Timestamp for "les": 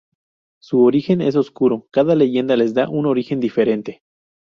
2.57-2.73